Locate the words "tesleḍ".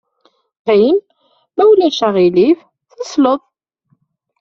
2.99-3.41